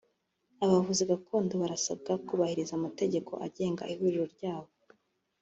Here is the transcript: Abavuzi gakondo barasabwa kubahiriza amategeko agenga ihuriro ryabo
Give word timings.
Abavuzi 0.63 1.03
gakondo 1.11 1.53
barasabwa 1.61 2.11
kubahiriza 2.27 2.73
amategeko 2.79 3.31
agenga 3.45 3.89
ihuriro 3.93 4.25
ryabo 4.35 4.71